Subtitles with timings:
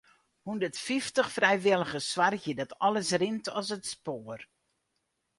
[0.45, 4.39] Hûndertfyftich frijwilligers soargje dat alles rint as it spoar.